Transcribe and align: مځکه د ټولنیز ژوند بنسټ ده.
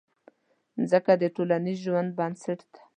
مځکه 0.77 1.13
د 1.21 1.23
ټولنیز 1.35 1.77
ژوند 1.85 2.09
بنسټ 2.19 2.59
ده. 2.71 2.81